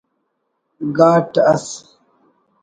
گاٹ 0.97 1.31
ئس 1.51 1.65